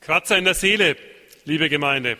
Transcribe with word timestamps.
Kratzer 0.00 0.38
in 0.38 0.44
der 0.44 0.54
Seele, 0.54 0.96
liebe 1.44 1.68
Gemeinde. 1.68 2.16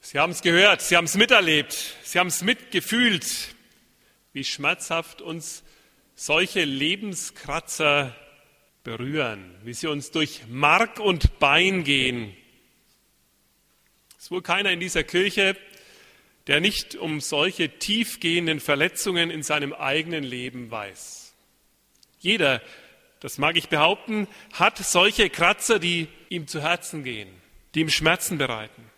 Sie 0.00 0.18
haben 0.18 0.32
es 0.32 0.40
gehört, 0.40 0.80
Sie 0.80 0.96
haben 0.96 1.04
es 1.04 1.14
miterlebt, 1.14 1.94
Sie 2.02 2.18
haben 2.18 2.28
es 2.28 2.42
mitgefühlt, 2.42 3.54
wie 4.32 4.44
schmerzhaft 4.44 5.20
uns 5.20 5.62
solche 6.14 6.64
Lebenskratzer 6.64 8.16
berühren, 8.82 9.54
wie 9.62 9.74
sie 9.74 9.88
uns 9.88 10.10
durch 10.10 10.44
Mark 10.48 11.00
und 11.00 11.38
Bein 11.38 11.84
gehen. 11.84 12.34
Es 14.16 14.24
ist 14.24 14.30
wohl 14.30 14.42
keiner 14.42 14.70
in 14.70 14.80
dieser 14.80 15.04
Kirche, 15.04 15.54
der 16.46 16.60
nicht 16.60 16.94
um 16.94 17.20
solche 17.20 17.78
tiefgehenden 17.78 18.58
Verletzungen 18.58 19.30
in 19.30 19.42
seinem 19.42 19.74
eigenen 19.74 20.24
Leben 20.24 20.70
weiß. 20.70 21.34
Jeder, 22.20 22.62
das 23.22 23.38
mag 23.38 23.56
ich 23.56 23.68
behaupten, 23.68 24.26
hat 24.52 24.78
solche 24.78 25.30
Kratzer, 25.30 25.78
die 25.78 26.08
ihm 26.28 26.48
zu 26.48 26.60
Herzen 26.60 27.04
gehen, 27.04 27.28
die 27.72 27.80
ihm 27.80 27.88
Schmerzen 27.88 28.36
bereiten. 28.36 28.90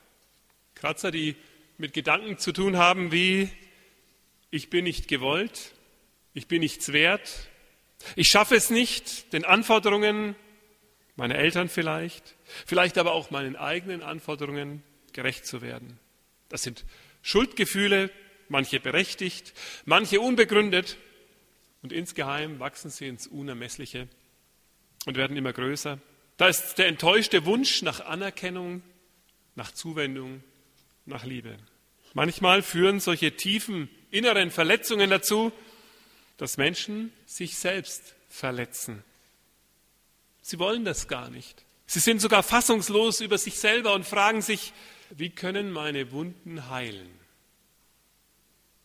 Kratzer, 0.74 1.10
die 1.10 1.36
mit 1.76 1.92
Gedanken 1.92 2.38
zu 2.38 2.52
tun 2.52 2.78
haben 2.78 3.12
wie, 3.12 3.50
ich 4.50 4.70
bin 4.70 4.84
nicht 4.84 5.08
gewollt, 5.08 5.74
ich 6.32 6.48
bin 6.48 6.60
nichts 6.60 6.94
wert, 6.94 7.50
ich 8.16 8.28
schaffe 8.28 8.56
es 8.56 8.70
nicht, 8.70 9.32
den 9.34 9.44
Anforderungen 9.44 10.36
meiner 11.16 11.34
Eltern 11.34 11.68
vielleicht, 11.68 12.34
vielleicht 12.64 12.96
aber 12.96 13.12
auch 13.12 13.30
meinen 13.30 13.56
eigenen 13.56 14.02
Anforderungen 14.02 14.82
gerecht 15.12 15.44
zu 15.44 15.60
werden. 15.60 15.98
Das 16.48 16.62
sind 16.62 16.86
Schuldgefühle, 17.20 18.10
manche 18.48 18.80
berechtigt, 18.80 19.52
manche 19.84 20.18
unbegründet 20.20 20.96
und 21.82 21.92
insgeheim 21.92 22.58
wachsen 22.58 22.88
sie 22.90 23.06
ins 23.06 23.26
Unermessliche 23.26 24.08
und 25.06 25.16
werden 25.16 25.36
immer 25.36 25.52
größer. 25.52 25.98
Da 26.36 26.48
ist 26.48 26.76
der 26.76 26.88
enttäuschte 26.88 27.44
Wunsch 27.44 27.82
nach 27.82 28.00
Anerkennung, 28.00 28.82
nach 29.54 29.72
Zuwendung, 29.72 30.42
nach 31.06 31.24
Liebe. 31.24 31.56
Manchmal 32.12 32.62
führen 32.62 33.00
solche 33.00 33.36
tiefen 33.36 33.88
inneren 34.10 34.50
Verletzungen 34.50 35.10
dazu, 35.10 35.52
dass 36.36 36.56
Menschen 36.56 37.12
sich 37.26 37.56
selbst 37.56 38.14
verletzen. 38.28 39.04
Sie 40.42 40.58
wollen 40.58 40.84
das 40.84 41.08
gar 41.08 41.30
nicht. 41.30 41.64
Sie 41.86 42.00
sind 42.00 42.20
sogar 42.20 42.42
fassungslos 42.42 43.20
über 43.20 43.38
sich 43.38 43.58
selber 43.58 43.94
und 43.94 44.04
fragen 44.04 44.42
sich, 44.42 44.72
wie 45.10 45.30
können 45.30 45.70
meine 45.70 46.12
Wunden 46.12 46.68
heilen? 46.70 47.10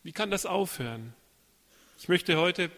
Wie 0.02 0.12
kann 0.12 0.30
das 0.30 0.46
aufhören? 0.46 1.14
Ich 1.98 2.08
möchte 2.08 2.36
heute 2.38 2.70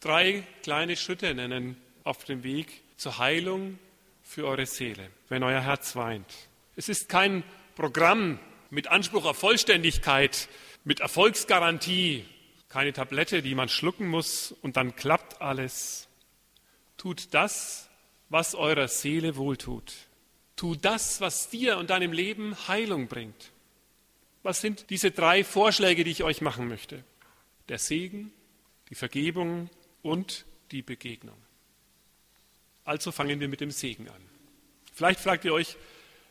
drei 0.00 0.44
kleine 0.62 0.96
Schritte 0.96 1.34
nennen 1.34 1.76
auf 2.04 2.24
dem 2.24 2.42
Weg 2.42 2.81
zur 3.02 3.18
Heilung 3.18 3.80
für 4.22 4.46
eure 4.46 4.64
Seele, 4.64 5.10
wenn 5.28 5.42
euer 5.42 5.60
Herz 5.60 5.96
weint. 5.96 6.32
Es 6.76 6.88
ist 6.88 7.08
kein 7.08 7.42
Programm 7.74 8.38
mit 8.70 8.86
Anspruch 8.86 9.24
auf 9.24 9.38
Vollständigkeit, 9.38 10.48
mit 10.84 11.00
Erfolgsgarantie, 11.00 12.24
keine 12.68 12.92
Tablette, 12.92 13.42
die 13.42 13.56
man 13.56 13.68
schlucken 13.68 14.06
muss 14.06 14.52
und 14.62 14.76
dann 14.76 14.94
klappt 14.94 15.42
alles. 15.42 16.06
Tut 16.96 17.34
das, 17.34 17.90
was 18.28 18.54
eurer 18.54 18.86
Seele 18.86 19.34
wohltut. 19.34 19.92
Tu 20.54 20.76
das, 20.76 21.20
was 21.20 21.50
dir 21.50 21.78
und 21.78 21.90
deinem 21.90 22.12
Leben 22.12 22.56
Heilung 22.68 23.08
bringt. 23.08 23.50
Was 24.44 24.60
sind 24.60 24.90
diese 24.90 25.10
drei 25.10 25.42
Vorschläge, 25.42 26.04
die 26.04 26.12
ich 26.12 26.22
euch 26.22 26.40
machen 26.40 26.68
möchte? 26.68 27.02
Der 27.68 27.78
Segen, 27.78 28.32
die 28.90 28.94
Vergebung 28.94 29.70
und 30.02 30.46
die 30.70 30.82
Begegnung. 30.82 31.36
Also 32.84 33.12
fangen 33.12 33.40
wir 33.40 33.48
mit 33.48 33.60
dem 33.60 33.70
Segen 33.70 34.08
an. 34.08 34.22
Vielleicht 34.92 35.20
fragt 35.20 35.44
ihr 35.44 35.52
euch, 35.52 35.76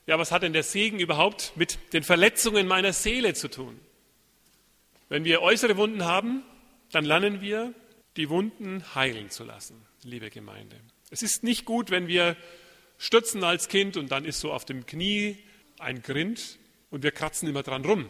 ja, 0.08 0.18
was 0.20 0.32
hat 0.32 0.44
denn 0.44 0.54
der 0.54 0.64
Segen 0.64 1.00
überhaupt 1.00 1.54
mit 1.56 1.78
den 1.94 2.04
Verletzungen 2.04 2.68
meiner 2.68 2.94
Seele 2.94 3.34
zu 3.34 3.50
tun? 3.50 3.80
Wenn 5.10 5.26
wir 5.26 5.42
äußere 5.42 5.78
Wunden 5.78 6.06
haben, 6.06 6.44
dann 6.92 7.06
lernen 7.06 7.42
wir, 7.42 7.74
die 8.18 8.30
Wunden 8.30 8.84
heilen 8.96 9.30
zu 9.30 9.44
lassen, 9.44 9.86
liebe 10.04 10.30
Gemeinde. 10.30 10.76
Es 11.10 11.22
ist 11.22 11.44
nicht 11.44 11.66
gut, 11.66 11.92
wenn 11.92 12.08
wir 12.08 12.36
stürzen 12.98 13.44
als 13.44 13.68
Kind 13.68 13.98
und 13.98 14.12
dann 14.12 14.26
ist 14.26 14.40
so 14.40 14.52
auf 14.52 14.66
dem 14.66 14.86
Knie 14.86 15.38
ein 15.80 16.02
Grind 16.02 16.60
und 16.90 17.04
wir 17.04 17.12
kratzen 17.12 17.48
immer 17.48 17.64
dran 17.64 17.86
rum. 17.86 18.10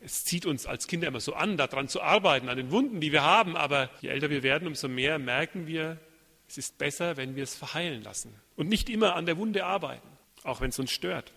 Es 0.00 0.24
zieht 0.24 0.46
uns 0.46 0.66
als 0.66 0.86
Kinder 0.86 1.08
immer 1.08 1.20
so 1.20 1.34
an, 1.34 1.56
daran 1.56 1.88
zu 1.88 2.02
arbeiten, 2.02 2.48
an 2.48 2.56
den 2.56 2.70
Wunden, 2.70 3.00
die 3.00 3.12
wir 3.12 3.22
haben, 3.22 3.56
aber 3.56 3.90
je 4.00 4.08
älter 4.08 4.30
wir 4.30 4.42
werden, 4.42 4.66
umso 4.66 4.88
mehr 4.88 5.18
merken 5.18 5.66
wir, 5.66 5.98
es 6.52 6.58
ist 6.58 6.76
besser, 6.76 7.16
wenn 7.16 7.34
wir 7.34 7.44
es 7.44 7.54
verheilen 7.54 8.02
lassen 8.02 8.34
und 8.56 8.68
nicht 8.68 8.90
immer 8.90 9.16
an 9.16 9.24
der 9.24 9.38
Wunde 9.38 9.64
arbeiten, 9.64 10.06
auch 10.42 10.60
wenn 10.60 10.68
es 10.68 10.78
uns 10.78 10.90
stört. 10.90 11.32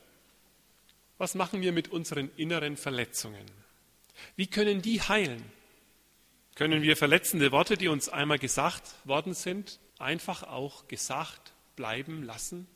Was 1.18 1.36
machen 1.36 1.62
wir 1.62 1.72
mit 1.72 1.88
unseren 1.88 2.30
inneren 2.36 2.76
Verletzungen? 2.76 3.46
Wie 4.36 4.48
können 4.48 4.82
die 4.82 5.02
heilen? 5.02 5.42
Können 6.56 6.82
wir 6.82 6.98
verletzende 6.98 7.54
Worte, 7.54 7.78
die 7.78 7.88
uns 7.88 8.10
einmal 8.10 8.40
gesagt 8.40 8.94
worden 9.06 9.34
sind, 9.34 9.80
einfach 10.00 10.44
auch 10.44 10.90
gesagt 10.90 11.54
bleiben 11.78 12.24
lassen? 12.24 12.68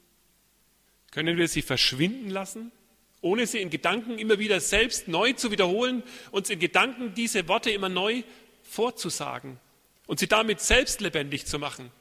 Können 1.11 1.35
wir 1.35 1.49
sie 1.49 1.61
verschwinden 1.61 2.29
lassen, 2.29 2.71
ohne 3.19 3.47
sie 3.47 3.59
in 3.59 3.69
Gedanken 3.69 4.17
immer 4.17 4.39
wieder 4.39 4.61
selbst 4.61 5.09
neu 5.09 5.33
zu 5.33 5.51
wiederholen, 5.51 6.03
uns 6.31 6.49
in 6.49 6.59
Gedanken 6.59 7.13
diese 7.15 7.49
Worte 7.49 7.69
immer 7.71 7.89
neu 7.89 8.23
vorzusagen 8.63 9.59
und 10.07 10.19
sie 10.19 10.27
damit 10.27 10.61
selbst 10.61 11.01
lebendig 11.01 11.45
zu 11.45 11.59
machen? 11.59 11.91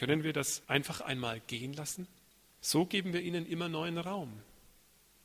Können 0.00 0.24
wir 0.24 0.32
das 0.32 0.62
einfach 0.66 1.02
einmal 1.02 1.40
gehen 1.46 1.74
lassen? 1.74 2.08
So 2.62 2.86
geben 2.86 3.12
wir 3.12 3.20
ihnen 3.20 3.44
immer 3.44 3.68
neuen 3.68 3.98
Raum. 3.98 4.32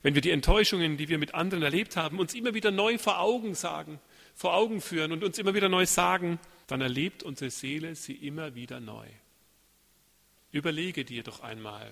Wenn 0.01 0.15
wir 0.15 0.21
die 0.21 0.31
Enttäuschungen, 0.31 0.97
die 0.97 1.07
wir 1.07 1.17
mit 1.17 1.33
anderen 1.33 1.63
erlebt 1.63 1.95
haben, 1.95 2.19
uns 2.19 2.33
immer 2.33 2.53
wieder 2.53 2.71
neu 2.71 2.97
vor 2.97 3.21
Augen 3.21 3.55
sagen, 3.55 4.01
vor 4.33 4.53
Augen 4.53 4.81
führen 4.81 5.13
und 5.13 5.23
uns 5.23 5.39
immer 5.39 5.53
wieder 5.53 5.69
neu 5.69 5.85
sagen, 5.85 6.39
dann 6.67 6.81
erlebt 6.81 7.23
unsere 7.23 7.51
Seele 7.51 7.95
sie 7.95 8.15
immer 8.15 8.53
wieder 8.53 8.81
neu. 8.81 9.07
Überlege 10.51 11.05
dir 11.05 11.23
doch 11.23 11.39
einmal, 11.39 11.89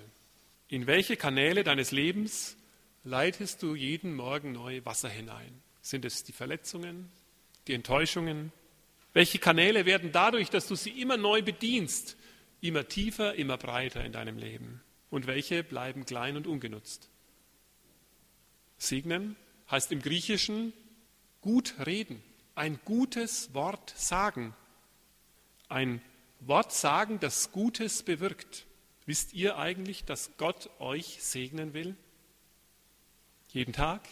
in 0.68 0.86
welche 0.86 1.16
Kanäle 1.16 1.64
deines 1.64 1.92
Lebens 1.92 2.58
leitest 3.06 3.64
du 3.64 3.76
jeden 3.76 4.14
Morgen 4.14 4.52
neu 4.52 4.82
Wasser 4.84 5.08
hinein? 5.08 5.62
Sind 5.82 6.04
es 6.04 6.26
die 6.26 6.34
Verletzungen, 6.34 7.10
die 7.68 7.76
Enttäuschungen? 7.76 8.52
Welche 9.14 9.40
Kanäle 9.40 9.86
werden 9.86 10.12
dadurch, 10.12 10.50
dass 10.50 10.68
du 10.68 10.76
sie 10.76 11.02
immer 11.02 11.16
neu 11.16 11.42
bedienst, 11.42 12.18
immer 12.64 12.88
tiefer, 12.88 13.36
immer 13.36 13.58
breiter 13.58 14.04
in 14.04 14.12
deinem 14.12 14.38
Leben? 14.38 14.82
Und 15.10 15.28
welche 15.28 15.64
bleiben 15.64 16.06
klein 16.06 16.38
und 16.38 16.48
ungenutzt? 16.48 17.10
Segnen 18.78 19.36
heißt 19.70 19.92
im 19.92 20.02
Griechischen 20.02 20.74
gut 21.42 21.76
reden, 21.86 22.24
ein 22.56 22.80
gutes 22.86 23.54
Wort 23.54 23.94
sagen, 23.96 24.56
ein 25.70 26.02
Wort 26.40 26.72
sagen, 26.74 27.20
das 27.20 27.52
Gutes 27.52 28.04
bewirkt. 28.04 28.66
Wisst 29.06 29.34
ihr 29.34 29.58
eigentlich, 29.58 30.06
dass 30.06 30.38
Gott 30.38 30.70
euch 30.80 31.18
segnen 31.22 31.74
will? 31.74 31.96
Jeden 33.50 33.74
Tag, 33.74 34.08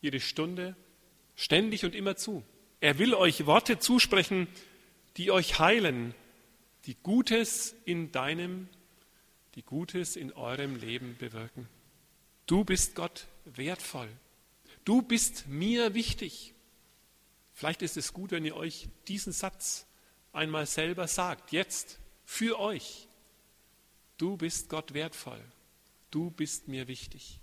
jede 0.00 0.20
Stunde, 0.20 0.76
ständig 1.36 1.84
und 1.84 1.94
immer 1.94 2.16
zu. 2.16 2.42
Er 2.80 2.98
will 2.98 3.14
euch 3.14 3.46
Worte 3.46 3.78
zusprechen, 3.78 4.48
die 5.16 5.30
euch 5.30 5.58
heilen, 5.60 6.14
die 6.86 6.96
Gutes 6.96 7.74
in 7.84 8.12
deinem, 8.12 8.68
die 9.54 9.62
Gutes 9.62 10.16
in 10.16 10.32
eurem 10.32 10.76
Leben 10.76 11.16
bewirken. 11.18 11.68
Du 12.46 12.64
bist 12.64 12.94
Gott 12.94 13.26
wertvoll. 13.44 14.08
Du 14.84 15.02
bist 15.02 15.46
mir 15.46 15.94
wichtig. 15.94 16.54
Vielleicht 17.54 17.82
ist 17.82 17.96
es 17.96 18.12
gut, 18.12 18.32
wenn 18.32 18.44
ihr 18.44 18.56
euch 18.56 18.88
diesen 19.06 19.32
Satz 19.32 19.86
einmal 20.32 20.66
selber 20.66 21.06
sagt, 21.06 21.52
jetzt 21.52 22.00
für 22.24 22.58
euch. 22.58 23.08
Du 24.18 24.36
bist 24.36 24.68
Gott 24.68 24.94
wertvoll. 24.94 25.40
Du 26.10 26.30
bist 26.30 26.68
mir 26.68 26.88
wichtig. 26.88 27.38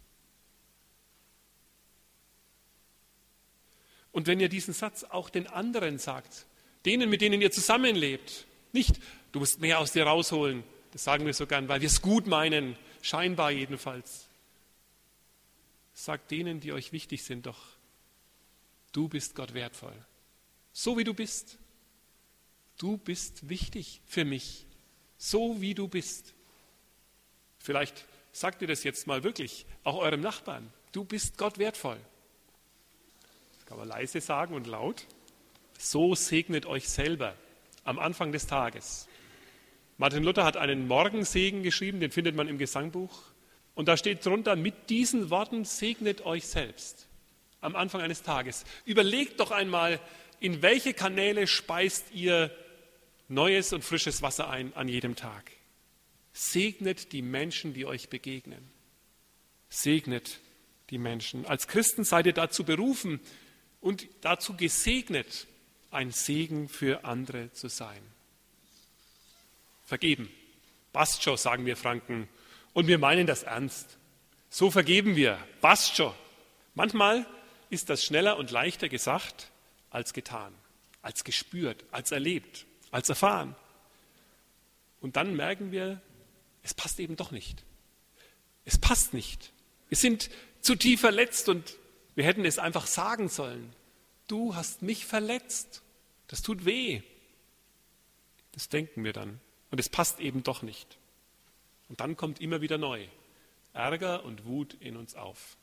Und 4.11 4.27
wenn 4.27 4.39
ihr 4.39 4.49
diesen 4.49 4.73
Satz 4.73 5.03
auch 5.03 5.29
den 5.29 5.47
anderen 5.47 5.99
sagt, 5.99 6.45
denen, 6.85 7.09
mit 7.09 7.21
denen 7.21 7.41
ihr 7.41 7.51
zusammenlebt, 7.51 8.47
nicht, 8.73 8.99
du 9.31 9.39
musst 9.39 9.59
mehr 9.59 9.79
aus 9.79 9.91
dir 9.91 10.05
rausholen, 10.05 10.63
das 10.91 11.03
sagen 11.03 11.25
wir 11.25 11.33
so 11.33 11.45
gern, 11.45 11.67
weil 11.67 11.81
wir 11.81 11.87
es 11.87 12.01
gut 12.01 12.27
meinen, 12.27 12.75
scheinbar 13.01 13.51
jedenfalls. 13.51 14.27
Sagt 15.93 16.31
denen, 16.31 16.59
die 16.59 16.73
euch 16.73 16.91
wichtig 16.91 17.23
sind, 17.23 17.45
doch, 17.45 17.59
du 18.91 19.07
bist 19.07 19.35
Gott 19.35 19.53
wertvoll. 19.53 19.95
So 20.71 20.97
wie 20.97 21.03
du 21.03 21.13
bist. 21.13 21.57
Du 22.77 22.97
bist 22.97 23.49
wichtig 23.49 24.01
für 24.05 24.23
mich, 24.23 24.65
so 25.17 25.59
wie 25.59 25.73
du 25.73 25.89
bist. 25.89 26.33
Vielleicht 27.59 28.05
sagt 28.31 28.61
ihr 28.61 28.67
das 28.69 28.85
jetzt 28.85 29.05
mal 29.05 29.23
wirklich, 29.23 29.65
auch 29.83 29.97
eurem 29.97 30.21
Nachbarn. 30.21 30.71
Du 30.93 31.03
bist 31.03 31.37
Gott 31.37 31.57
wertvoll. 31.57 31.99
Das 33.55 33.65
kann 33.65 33.77
man 33.77 33.89
leise 33.89 34.21
sagen 34.21 34.53
und 34.53 34.65
laut. 34.65 35.05
So 35.77 36.15
segnet 36.15 36.65
euch 36.65 36.87
selber 36.87 37.35
am 37.89 37.97
Anfang 37.97 38.31
des 38.31 38.45
Tages. 38.45 39.07
Martin 39.97 40.23
Luther 40.23 40.45
hat 40.45 40.57
einen 40.57 40.87
Morgensegen 40.87 41.63
geschrieben, 41.63 41.99
den 41.99 42.11
findet 42.11 42.35
man 42.35 42.47
im 42.47 42.59
Gesangbuch. 42.59 43.19
Und 43.73 43.87
da 43.87 43.97
steht 43.97 44.23
drunter, 44.23 44.55
mit 44.55 44.91
diesen 44.91 45.31
Worten 45.31 45.65
segnet 45.65 46.23
euch 46.23 46.45
selbst 46.45 47.07
am 47.61 47.75
Anfang 47.75 48.01
eines 48.01 48.21
Tages. 48.21 48.63
Überlegt 48.85 49.39
doch 49.39 49.49
einmal, 49.49 49.99
in 50.39 50.61
welche 50.61 50.93
Kanäle 50.93 51.47
speist 51.47 52.11
ihr 52.13 52.55
neues 53.27 53.73
und 53.73 53.83
frisches 53.83 54.21
Wasser 54.21 54.49
ein 54.49 54.71
an 54.75 54.87
jedem 54.87 55.15
Tag. 55.15 55.51
Segnet 56.31 57.11
die 57.11 57.23
Menschen, 57.23 57.73
die 57.73 57.87
euch 57.87 58.09
begegnen. 58.09 58.69
Segnet 59.67 60.39
die 60.91 60.99
Menschen. 60.99 61.47
Als 61.47 61.67
Christen 61.67 62.03
seid 62.03 62.27
ihr 62.27 62.33
dazu 62.33 62.63
berufen 62.63 63.19
und 63.81 64.07
dazu 64.21 64.55
gesegnet, 64.55 65.47
ein 65.91 66.11
Segen 66.11 66.69
für 66.69 67.03
andere 67.03 67.51
zu 67.53 67.67
sein. 67.67 68.01
Vergeben. 69.85 70.29
Schon, 71.19 71.37
sagen 71.37 71.65
wir 71.65 71.77
Franken. 71.77 72.27
Und 72.73 72.87
wir 72.87 72.99
meinen 72.99 73.25
das 73.25 73.43
ernst. 73.43 73.97
So 74.49 74.71
vergeben 74.71 75.15
wir. 75.15 75.39
Schon. 75.93 76.13
Manchmal 76.75 77.25
ist 77.69 77.89
das 77.89 78.03
schneller 78.03 78.37
und 78.37 78.51
leichter 78.51 78.89
gesagt 78.89 79.49
als 79.89 80.13
getan, 80.13 80.53
als 81.01 81.23
gespürt, 81.23 81.83
als 81.91 82.11
erlebt, 82.11 82.65
als 82.91 83.09
erfahren. 83.09 83.55
Und 85.01 85.15
dann 85.15 85.35
merken 85.35 85.71
wir, 85.71 86.01
es 86.63 86.73
passt 86.73 86.99
eben 86.99 87.15
doch 87.15 87.31
nicht. 87.31 87.63
Es 88.65 88.77
passt 88.77 89.13
nicht. 89.13 89.51
Wir 89.87 89.97
sind 89.97 90.29
zu 90.61 90.75
tief 90.75 91.01
verletzt 91.01 91.49
und 91.49 91.75
wir 92.15 92.25
hätten 92.25 92.45
es 92.45 92.59
einfach 92.59 92.85
sagen 92.85 93.29
sollen. 93.29 93.73
Du 94.29 94.55
hast 94.55 94.83
mich 94.83 95.05
verletzt. 95.05 95.81
Das 96.27 96.43
tut 96.43 96.63
weh. 96.63 97.01
Das 98.53 98.69
denken 98.69 99.03
wir 99.03 99.11
dann. 99.11 99.41
Und 99.71 99.79
es 99.79 99.89
passt 99.89 100.19
eben 100.19 100.43
doch 100.43 100.61
nicht. 100.61 100.97
Und 101.89 101.99
dann 101.99 102.15
kommt 102.15 102.39
immer 102.39 102.61
wieder 102.61 102.77
neu 102.77 103.07
Ärger 103.73 104.23
und 104.23 104.45
Wut 104.45 104.75
in 104.79 104.97
uns 104.97 105.15
auf. 105.15 105.57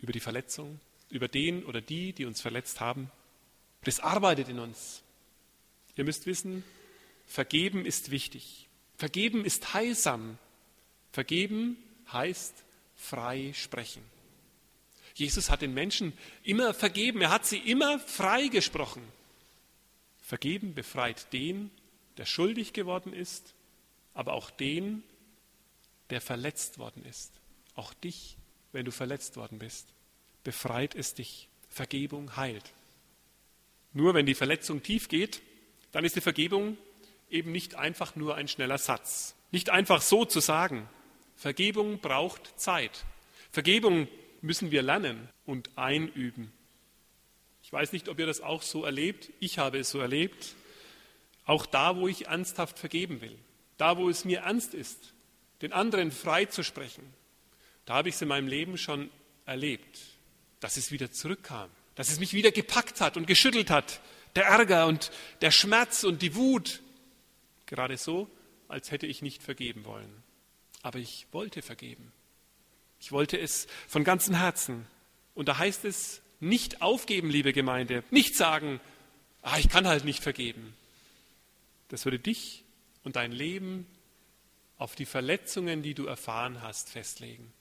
Über 0.00 0.12
die 0.12 0.20
Verletzung, 0.20 0.80
über 1.10 1.28
den 1.28 1.64
oder 1.64 1.80
die, 1.80 2.12
die 2.12 2.24
uns 2.24 2.40
verletzt 2.40 2.80
haben. 2.80 3.10
Das 3.84 4.00
arbeitet 4.00 4.48
in 4.48 4.58
uns. 4.58 5.02
Ihr 5.96 6.04
müsst 6.04 6.26
wissen, 6.26 6.64
vergeben 7.26 7.86
ist 7.86 8.10
wichtig. 8.10 8.68
Vergeben 8.96 9.44
ist 9.44 9.74
heilsam. 9.74 10.38
Vergeben 11.12 11.76
heißt 12.12 12.64
frei 12.96 13.52
sprechen. 13.54 14.02
Jesus 15.18 15.50
hat 15.50 15.62
den 15.62 15.74
Menschen 15.74 16.12
immer 16.44 16.74
vergeben. 16.74 17.20
Er 17.20 17.30
hat 17.30 17.44
sie 17.44 17.58
immer 17.58 17.98
frei 17.98 18.48
gesprochen. 18.48 19.02
Vergeben 20.22 20.74
befreit 20.74 21.32
den, 21.32 21.70
der 22.18 22.26
schuldig 22.26 22.72
geworden 22.72 23.12
ist, 23.12 23.54
aber 24.14 24.34
auch 24.34 24.50
den, 24.50 25.02
der 26.10 26.20
verletzt 26.20 26.78
worden 26.78 27.04
ist. 27.04 27.32
Auch 27.74 27.94
dich, 27.94 28.36
wenn 28.72 28.84
du 28.84 28.92
verletzt 28.92 29.36
worden 29.36 29.58
bist 29.58 29.88
befreit 30.48 30.94
es 30.94 31.12
dich. 31.12 31.46
Vergebung 31.68 32.36
heilt. 32.36 32.72
Nur 33.92 34.14
wenn 34.14 34.24
die 34.24 34.34
Verletzung 34.34 34.82
tief 34.82 35.08
geht, 35.08 35.42
dann 35.92 36.06
ist 36.06 36.16
die 36.16 36.22
Vergebung 36.22 36.78
eben 37.30 37.52
nicht 37.52 37.74
einfach 37.74 38.16
nur 38.16 38.36
ein 38.36 38.48
schneller 38.48 38.78
Satz. 38.78 39.34
Nicht 39.50 39.68
einfach 39.68 40.00
so 40.00 40.24
zu 40.24 40.40
sagen. 40.40 40.88
Vergebung 41.36 41.98
braucht 41.98 42.58
Zeit. 42.58 43.04
Vergebung 43.52 44.08
müssen 44.40 44.70
wir 44.70 44.82
lernen 44.82 45.28
und 45.46 45.70
einüben. 45.76 46.52
Ich 47.62 47.72
weiß 47.72 47.92
nicht, 47.92 48.08
ob 48.08 48.18
ihr 48.18 48.26
das 48.26 48.40
auch 48.40 48.62
so 48.62 48.84
erlebt. 48.84 49.30
Ich 49.40 49.58
habe 49.58 49.78
es 49.78 49.90
so 49.90 49.98
erlebt. 49.98 50.54
Auch 51.44 51.66
da, 51.66 51.96
wo 51.96 52.08
ich 52.08 52.26
ernsthaft 52.26 52.78
vergeben 52.78 53.20
will. 53.20 53.38
Da, 53.76 53.96
wo 53.96 54.08
es 54.08 54.24
mir 54.24 54.40
ernst 54.40 54.74
ist, 54.74 55.14
den 55.62 55.72
anderen 55.72 56.12
frei 56.12 56.44
zu 56.44 56.62
sprechen. 56.62 57.02
Da 57.84 57.94
habe 57.94 58.08
ich 58.08 58.16
es 58.16 58.22
in 58.22 58.28
meinem 58.28 58.48
Leben 58.48 58.78
schon 58.78 59.10
erlebt 59.46 59.98
dass 60.60 60.76
es 60.76 60.90
wieder 60.90 61.10
zurückkam, 61.10 61.70
dass 61.94 62.10
es 62.10 62.20
mich 62.20 62.32
wieder 62.32 62.50
gepackt 62.50 63.00
hat 63.00 63.16
und 63.16 63.26
geschüttelt 63.26 63.70
hat. 63.70 64.00
Der 64.36 64.44
Ärger 64.44 64.86
und 64.86 65.10
der 65.40 65.50
Schmerz 65.50 66.04
und 66.04 66.22
die 66.22 66.34
Wut. 66.34 66.80
Gerade 67.66 67.96
so, 67.96 68.28
als 68.68 68.90
hätte 68.90 69.06
ich 69.06 69.22
nicht 69.22 69.42
vergeben 69.42 69.84
wollen. 69.84 70.22
Aber 70.82 70.98
ich 70.98 71.26
wollte 71.32 71.62
vergeben. 71.62 72.12
Ich 73.00 73.12
wollte 73.12 73.38
es 73.38 73.66
von 73.86 74.04
ganzem 74.04 74.34
Herzen. 74.34 74.86
Und 75.34 75.48
da 75.48 75.58
heißt 75.58 75.84
es, 75.84 76.20
nicht 76.40 76.82
aufgeben, 76.82 77.30
liebe 77.30 77.52
Gemeinde. 77.52 78.04
Nicht 78.10 78.36
sagen, 78.36 78.80
ah, 79.42 79.58
ich 79.58 79.68
kann 79.68 79.86
halt 79.86 80.04
nicht 80.04 80.22
vergeben. 80.22 80.74
Das 81.88 82.04
würde 82.04 82.18
dich 82.18 82.64
und 83.02 83.16
dein 83.16 83.32
Leben 83.32 83.86
auf 84.76 84.94
die 84.94 85.06
Verletzungen, 85.06 85.82
die 85.82 85.94
du 85.94 86.06
erfahren 86.06 86.62
hast, 86.62 86.90
festlegen. 86.90 87.52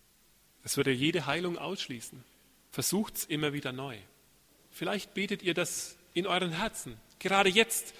Das 0.63 0.77
würde 0.77 0.91
jede 0.91 1.25
Heilung 1.25 1.57
ausschließen. 1.57 2.23
Versucht 2.71 3.17
es 3.17 3.25
immer 3.25 3.53
wieder 3.53 3.71
neu. 3.71 3.97
Vielleicht 4.69 5.13
betet 5.13 5.41
ihr 5.41 5.53
das 5.53 5.97
in 6.13 6.27
euren 6.27 6.51
Herzen, 6.51 6.97
gerade 7.19 7.49
jetzt, 7.49 7.93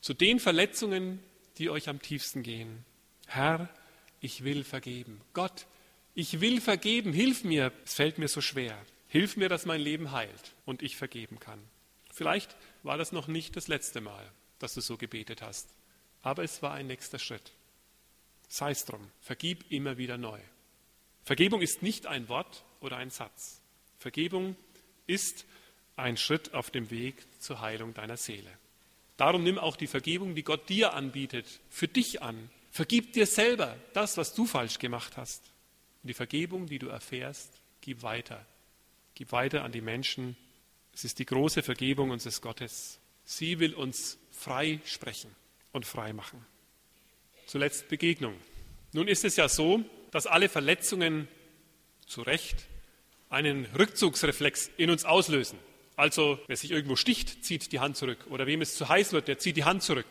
zu 0.00 0.14
den 0.14 0.40
Verletzungen, 0.40 1.20
die 1.58 1.70
euch 1.70 1.88
am 1.88 2.00
tiefsten 2.00 2.42
gehen. 2.42 2.84
Herr, 3.26 3.68
ich 4.20 4.44
will 4.44 4.64
vergeben. 4.64 5.20
Gott, 5.32 5.66
ich 6.14 6.40
will 6.40 6.60
vergeben. 6.60 7.12
Hilf 7.12 7.44
mir. 7.44 7.72
Es 7.84 7.94
fällt 7.94 8.18
mir 8.18 8.28
so 8.28 8.40
schwer. 8.40 8.78
Hilf 9.08 9.36
mir, 9.36 9.48
dass 9.48 9.66
mein 9.66 9.80
Leben 9.80 10.12
heilt 10.12 10.54
und 10.64 10.82
ich 10.82 10.96
vergeben 10.96 11.38
kann. 11.38 11.60
Vielleicht 12.12 12.56
war 12.82 12.98
das 12.98 13.12
noch 13.12 13.28
nicht 13.28 13.56
das 13.56 13.68
letzte 13.68 14.00
Mal, 14.00 14.30
dass 14.58 14.74
du 14.74 14.80
so 14.80 14.96
gebetet 14.96 15.42
hast. 15.42 15.68
Aber 16.22 16.44
es 16.44 16.62
war 16.62 16.74
ein 16.74 16.86
nächster 16.86 17.18
Schritt. 17.18 17.52
Sei 18.48 18.70
es 18.70 18.84
drum. 18.84 19.10
Vergib 19.20 19.70
immer 19.70 19.98
wieder 19.98 20.18
neu. 20.18 20.40
Vergebung 21.24 21.62
ist 21.62 21.82
nicht 21.82 22.06
ein 22.06 22.28
Wort, 22.28 22.64
oder 22.82 22.96
ein 22.96 23.10
Satz. 23.10 23.60
Vergebung 23.98 24.56
ist 25.06 25.46
ein 25.96 26.16
Schritt 26.16 26.54
auf 26.54 26.70
dem 26.70 26.90
Weg 26.90 27.26
zur 27.40 27.60
Heilung 27.60 27.94
deiner 27.94 28.16
Seele. 28.16 28.50
Darum 29.16 29.44
nimm 29.44 29.58
auch 29.58 29.76
die 29.76 29.86
Vergebung, 29.86 30.34
die 30.34 30.42
Gott 30.42 30.68
dir 30.68 30.94
anbietet, 30.94 31.46
für 31.70 31.88
dich 31.88 32.22
an. 32.22 32.50
Vergib 32.70 33.12
dir 33.12 33.26
selber 33.26 33.76
das, 33.92 34.16
was 34.16 34.34
du 34.34 34.46
falsch 34.46 34.78
gemacht 34.78 35.16
hast. 35.16 35.51
Und 36.02 36.08
die 36.08 36.14
Vergebung, 36.14 36.66
die 36.66 36.78
du 36.78 36.88
erfährst, 36.88 37.60
gib 37.80 38.02
weiter. 38.02 38.44
Gib 39.14 39.32
weiter 39.32 39.64
an 39.64 39.72
die 39.72 39.80
Menschen. 39.80 40.36
Es 40.92 41.04
ist 41.04 41.18
die 41.18 41.26
große 41.26 41.62
Vergebung 41.62 42.10
unseres 42.10 42.40
Gottes. 42.40 42.98
Sie 43.24 43.58
will 43.58 43.74
uns 43.74 44.18
frei 44.30 44.80
sprechen 44.84 45.30
und 45.72 45.86
frei 45.86 46.12
machen. 46.12 46.44
Zuletzt 47.46 47.88
Begegnung. 47.88 48.34
Nun 48.92 49.08
ist 49.08 49.24
es 49.24 49.36
ja 49.36 49.48
so, 49.48 49.84
dass 50.10 50.26
alle 50.26 50.48
Verletzungen 50.48 51.28
zu 52.06 52.22
Recht 52.22 52.66
einen 53.30 53.66
Rückzugsreflex 53.66 54.70
in 54.76 54.90
uns 54.90 55.04
auslösen. 55.04 55.58
Also, 55.96 56.38
wer 56.46 56.56
sich 56.56 56.70
irgendwo 56.70 56.96
sticht, 56.96 57.44
zieht 57.44 57.72
die 57.72 57.80
Hand 57.80 57.96
zurück. 57.96 58.26
Oder 58.28 58.46
wem 58.46 58.60
es 58.60 58.76
zu 58.76 58.88
heiß 58.88 59.12
wird, 59.12 59.28
der 59.28 59.38
zieht 59.38 59.56
die 59.56 59.64
Hand 59.64 59.82
zurück. 59.82 60.06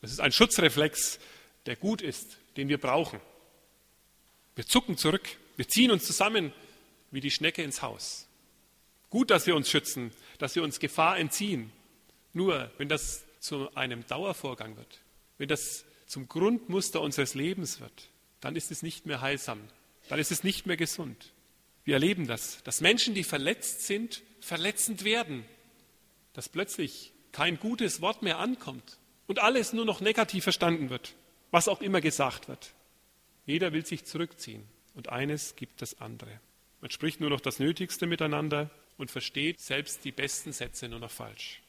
Das 0.00 0.10
ist 0.10 0.20
ein 0.20 0.32
Schutzreflex, 0.32 1.18
der 1.66 1.76
gut 1.76 2.00
ist, 2.00 2.38
den 2.56 2.68
wir 2.68 2.78
brauchen. 2.78 3.20
Wir 4.56 4.66
zucken 4.66 4.96
zurück, 4.96 5.28
wir 5.56 5.68
ziehen 5.68 5.90
uns 5.90 6.06
zusammen 6.06 6.52
wie 7.10 7.20
die 7.20 7.30
Schnecke 7.30 7.62
ins 7.62 7.82
Haus. 7.82 8.26
Gut, 9.10 9.30
dass 9.30 9.46
wir 9.46 9.56
uns 9.56 9.68
schützen, 9.68 10.12
dass 10.38 10.54
wir 10.54 10.62
uns 10.62 10.78
Gefahr 10.78 11.18
entziehen. 11.18 11.72
Nur, 12.32 12.70
wenn 12.78 12.88
das 12.88 13.24
zu 13.40 13.74
einem 13.74 14.06
Dauervorgang 14.06 14.76
wird, 14.76 15.00
wenn 15.38 15.48
das 15.48 15.84
zum 16.06 16.28
Grundmuster 16.28 17.00
unseres 17.00 17.34
Lebens 17.34 17.80
wird, 17.80 18.08
dann 18.40 18.56
ist 18.56 18.70
es 18.70 18.82
nicht 18.82 19.06
mehr 19.06 19.20
heilsam, 19.20 19.60
dann 20.08 20.18
ist 20.18 20.30
es 20.30 20.44
nicht 20.44 20.66
mehr 20.66 20.76
gesund. 20.76 21.32
Wir 21.84 21.94
erleben 21.94 22.26
das, 22.26 22.62
dass 22.62 22.80
Menschen, 22.80 23.14
die 23.14 23.24
verletzt 23.24 23.86
sind, 23.86 24.22
verletzend 24.40 25.04
werden, 25.04 25.44
dass 26.32 26.48
plötzlich 26.48 27.12
kein 27.32 27.58
gutes 27.58 28.00
Wort 28.00 28.22
mehr 28.22 28.38
ankommt 28.38 28.98
und 29.26 29.40
alles 29.40 29.72
nur 29.72 29.84
noch 29.84 30.00
negativ 30.00 30.44
verstanden 30.44 30.90
wird, 30.90 31.14
was 31.50 31.68
auch 31.68 31.80
immer 31.80 32.00
gesagt 32.00 32.48
wird. 32.48 32.72
Jeder 33.46 33.72
will 33.72 33.84
sich 33.84 34.04
zurückziehen 34.04 34.64
und 34.94 35.08
eines 35.08 35.56
gibt 35.56 35.82
das 35.82 36.00
andere. 36.00 36.40
Man 36.80 36.90
spricht 36.90 37.20
nur 37.20 37.30
noch 37.30 37.40
das 37.40 37.58
Nötigste 37.58 38.06
miteinander 38.06 38.70
und 38.96 39.10
versteht 39.10 39.60
selbst 39.60 40.04
die 40.04 40.12
besten 40.12 40.52
Sätze 40.52 40.88
nur 40.88 40.98
noch 40.98 41.10
falsch. 41.10 41.62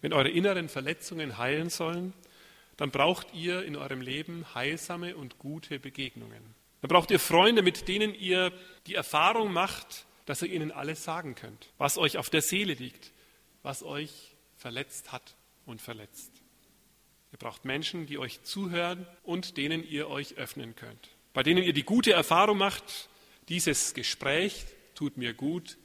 Wenn 0.00 0.12
eure 0.12 0.30
inneren 0.30 0.68
Verletzungen 0.68 1.38
heilen 1.38 1.70
sollen, 1.70 2.12
dann 2.76 2.90
braucht 2.90 3.32
ihr 3.34 3.64
in 3.64 3.76
eurem 3.76 4.00
Leben 4.00 4.44
heilsame 4.54 5.16
und 5.16 5.38
gute 5.38 5.78
Begegnungen. 5.78 6.42
Dann 6.80 6.88
braucht 6.88 7.10
ihr 7.10 7.20
Freunde, 7.20 7.62
mit 7.62 7.86
denen 7.86 8.14
ihr 8.14 8.52
die 8.86 8.94
Erfahrung 8.94 9.52
macht, 9.52 10.06
dass 10.26 10.42
ihr 10.42 10.52
ihnen 10.52 10.72
alles 10.72 11.04
sagen 11.04 11.34
könnt, 11.34 11.72
was 11.78 11.98
euch 11.98 12.18
auf 12.18 12.30
der 12.30 12.42
Seele 12.42 12.74
liegt, 12.74 13.12
was 13.62 13.82
euch 13.82 14.34
verletzt 14.56 15.12
hat 15.12 15.36
und 15.66 15.80
verletzt. 15.80 16.41
Ihr 17.32 17.38
braucht 17.38 17.64
Menschen, 17.64 18.06
die 18.06 18.18
euch 18.18 18.42
zuhören 18.42 19.06
und 19.22 19.56
denen 19.56 19.88
ihr 19.88 20.08
euch 20.08 20.36
öffnen 20.36 20.76
könnt, 20.76 21.08
bei 21.32 21.42
denen 21.42 21.62
ihr 21.62 21.72
die 21.72 21.82
gute 21.82 22.12
Erfahrung 22.12 22.58
macht, 22.58 23.08
dieses 23.48 23.94
Gespräch 23.94 24.66
tut 24.94 25.16
mir 25.16 25.32
gut, 25.32 25.78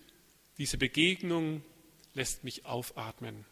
diese 0.58 0.78
Begegnung 0.78 1.64
lässt 2.14 2.44
mich 2.44 2.66
aufatmen. 2.66 3.46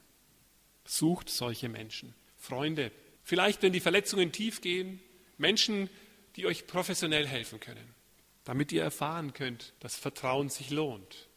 Sucht 0.84 1.30
solche 1.30 1.70
Menschen, 1.70 2.14
Freunde, 2.38 2.92
vielleicht 3.24 3.62
wenn 3.64 3.74
die 3.74 3.80
Verletzungen 3.80 4.32
tief 4.32 4.62
gehen, 4.62 5.00
Menschen, 5.38 5.90
die 6.36 6.46
euch 6.46 6.68
professionell 6.68 7.26
helfen 7.26 7.60
können, 7.60 7.96
damit 8.44 8.72
ihr 8.72 8.84
erfahren 8.84 9.34
könnt, 9.34 9.74
dass 9.80 9.96
Vertrauen 9.96 10.50
sich 10.50 10.70
lohnt, 10.70 11.28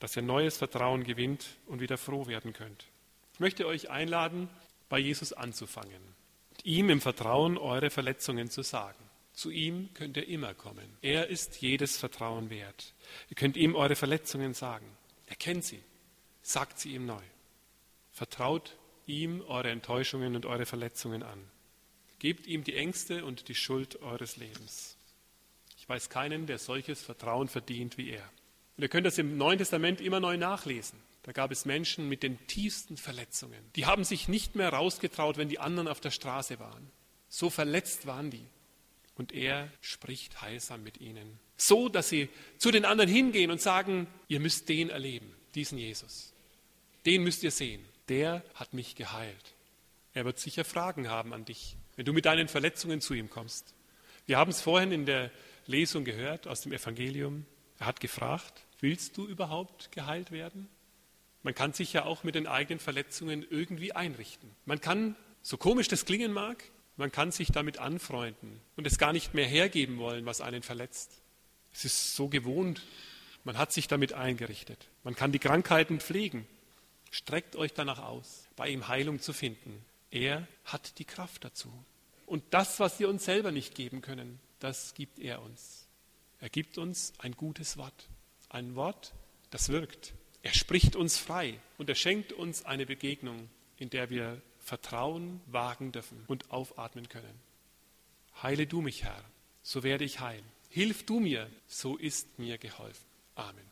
dass 0.00 0.16
ihr 0.16 0.22
neues 0.22 0.56
Vertrauen 0.56 1.04
gewinnt 1.04 1.46
und 1.66 1.80
wieder 1.80 1.98
froh 1.98 2.26
werden 2.26 2.52
könnt. 2.52 2.86
Ich 3.32 3.40
möchte 3.40 3.66
euch 3.66 3.90
einladen, 3.90 4.48
bei 4.88 4.98
Jesus 4.98 5.32
anzufangen, 5.32 6.02
ihm 6.64 6.90
im 6.90 7.00
Vertrauen 7.00 7.58
eure 7.58 7.90
Verletzungen 7.90 8.50
zu 8.50 8.62
sagen. 8.62 9.08
Zu 9.32 9.50
ihm 9.50 9.90
könnt 9.94 10.16
ihr 10.16 10.26
immer 10.26 10.52
kommen. 10.54 10.96
Er 11.00 11.28
ist 11.28 11.60
jedes 11.60 11.96
Vertrauen 11.96 12.50
wert. 12.50 12.92
Ihr 13.30 13.36
könnt 13.36 13.56
ihm 13.56 13.76
eure 13.76 13.94
Verletzungen 13.94 14.52
sagen. 14.52 14.86
Er 15.26 15.36
kennt 15.36 15.64
sie. 15.64 15.80
Sagt 16.42 16.80
sie 16.80 16.94
ihm 16.94 17.06
neu. 17.06 17.22
Vertraut 18.10 18.76
ihm 19.06 19.42
eure 19.46 19.70
Enttäuschungen 19.70 20.34
und 20.34 20.44
eure 20.44 20.66
Verletzungen 20.66 21.22
an. 21.22 21.38
Gebt 22.18 22.48
ihm 22.48 22.64
die 22.64 22.74
Ängste 22.74 23.24
und 23.24 23.48
die 23.48 23.54
Schuld 23.54 24.02
eures 24.02 24.36
Lebens. 24.38 24.96
Ich 25.76 25.88
weiß 25.88 26.10
keinen, 26.10 26.46
der 26.46 26.58
solches 26.58 27.00
Vertrauen 27.00 27.46
verdient 27.46 27.96
wie 27.96 28.10
er. 28.10 28.28
Und 28.76 28.82
ihr 28.82 28.88
könnt 28.88 29.06
das 29.06 29.18
im 29.18 29.36
Neuen 29.36 29.58
Testament 29.58 30.00
immer 30.00 30.18
neu 30.18 30.36
nachlesen. 30.36 30.98
Da 31.28 31.32
gab 31.32 31.52
es 31.52 31.66
Menschen 31.66 32.08
mit 32.08 32.22
den 32.22 32.38
tiefsten 32.46 32.96
Verletzungen. 32.96 33.60
Die 33.76 33.84
haben 33.84 34.02
sich 34.02 34.28
nicht 34.28 34.54
mehr 34.54 34.70
rausgetraut, 34.70 35.36
wenn 35.36 35.50
die 35.50 35.58
anderen 35.58 35.86
auf 35.86 36.00
der 36.00 36.10
Straße 36.10 36.58
waren. 36.58 36.90
So 37.28 37.50
verletzt 37.50 38.06
waren 38.06 38.30
die. 38.30 38.46
Und 39.14 39.32
er 39.32 39.70
spricht 39.82 40.40
heilsam 40.40 40.82
mit 40.82 41.02
ihnen. 41.02 41.38
So, 41.58 41.90
dass 41.90 42.08
sie 42.08 42.30
zu 42.56 42.70
den 42.70 42.86
anderen 42.86 43.10
hingehen 43.10 43.50
und 43.50 43.60
sagen, 43.60 44.06
ihr 44.28 44.40
müsst 44.40 44.70
den 44.70 44.88
erleben, 44.88 45.30
diesen 45.54 45.76
Jesus. 45.76 46.32
Den 47.04 47.24
müsst 47.24 47.42
ihr 47.42 47.50
sehen. 47.50 47.84
Der 48.08 48.42
hat 48.54 48.72
mich 48.72 48.94
geheilt. 48.94 49.52
Er 50.14 50.24
wird 50.24 50.38
sicher 50.38 50.64
Fragen 50.64 51.10
haben 51.10 51.34
an 51.34 51.44
dich, 51.44 51.76
wenn 51.96 52.06
du 52.06 52.14
mit 52.14 52.24
deinen 52.24 52.48
Verletzungen 52.48 53.02
zu 53.02 53.12
ihm 53.12 53.28
kommst. 53.28 53.74
Wir 54.24 54.38
haben 54.38 54.50
es 54.50 54.62
vorhin 54.62 54.92
in 54.92 55.04
der 55.04 55.30
Lesung 55.66 56.06
gehört 56.06 56.48
aus 56.48 56.62
dem 56.62 56.72
Evangelium. 56.72 57.44
Er 57.78 57.84
hat 57.84 58.00
gefragt, 58.00 58.64
willst 58.80 59.18
du 59.18 59.26
überhaupt 59.26 59.92
geheilt 59.92 60.30
werden? 60.30 60.70
Man 61.42 61.54
kann 61.54 61.72
sich 61.72 61.92
ja 61.92 62.04
auch 62.04 62.24
mit 62.24 62.34
den 62.34 62.46
eigenen 62.46 62.80
Verletzungen 62.80 63.46
irgendwie 63.48 63.92
einrichten. 63.92 64.50
Man 64.64 64.80
kann, 64.80 65.16
so 65.42 65.56
komisch 65.56 65.88
das 65.88 66.04
klingen 66.04 66.32
mag, 66.32 66.64
man 66.96 67.12
kann 67.12 67.30
sich 67.30 67.52
damit 67.52 67.78
anfreunden 67.78 68.60
und 68.76 68.86
es 68.86 68.98
gar 68.98 69.12
nicht 69.12 69.32
mehr 69.32 69.46
hergeben 69.46 69.98
wollen, 69.98 70.26
was 70.26 70.40
einen 70.40 70.62
verletzt. 70.62 71.22
Es 71.72 71.84
ist 71.84 72.16
so 72.16 72.28
gewohnt. 72.28 72.82
Man 73.44 73.56
hat 73.56 73.72
sich 73.72 73.86
damit 73.86 74.12
eingerichtet. 74.12 74.88
Man 75.04 75.14
kann 75.14 75.30
die 75.30 75.38
Krankheiten 75.38 76.00
pflegen. 76.00 76.46
Streckt 77.10 77.56
euch 77.56 77.72
danach 77.72 78.00
aus, 78.00 78.48
bei 78.56 78.68
ihm 78.68 78.88
Heilung 78.88 79.20
zu 79.20 79.32
finden. 79.32 79.84
Er 80.10 80.46
hat 80.64 80.98
die 80.98 81.04
Kraft 81.04 81.44
dazu. 81.44 81.72
Und 82.26 82.42
das, 82.50 82.80
was 82.80 82.98
wir 82.98 83.08
uns 83.08 83.24
selber 83.24 83.52
nicht 83.52 83.74
geben 83.74 84.02
können, 84.02 84.40
das 84.58 84.92
gibt 84.94 85.18
er 85.18 85.40
uns. 85.40 85.86
Er 86.40 86.48
gibt 86.48 86.78
uns 86.78 87.12
ein 87.18 87.32
gutes 87.32 87.76
Wort. 87.76 88.08
Ein 88.48 88.74
Wort, 88.74 89.14
das 89.50 89.68
wirkt. 89.68 90.14
Er 90.42 90.54
spricht 90.54 90.96
uns 90.96 91.18
frei 91.18 91.58
und 91.78 91.88
er 91.88 91.94
schenkt 91.94 92.32
uns 92.32 92.64
eine 92.64 92.86
Begegnung, 92.86 93.48
in 93.76 93.90
der 93.90 94.10
wir 94.10 94.40
Vertrauen 94.58 95.40
wagen 95.46 95.92
dürfen 95.92 96.24
und 96.26 96.50
aufatmen 96.50 97.08
können. 97.08 97.40
Heile 98.42 98.66
du 98.66 98.80
mich, 98.80 99.04
Herr, 99.04 99.24
so 99.62 99.82
werde 99.82 100.04
ich 100.04 100.20
heil. 100.20 100.42
Hilf 100.70 101.04
du 101.06 101.20
mir, 101.20 101.50
so 101.66 101.96
ist 101.96 102.38
mir 102.38 102.58
geholfen. 102.58 103.04
Amen. 103.34 103.68